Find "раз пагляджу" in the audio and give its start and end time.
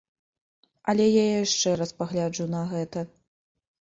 1.81-2.51